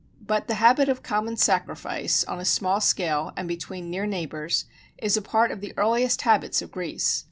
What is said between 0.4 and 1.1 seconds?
the habit of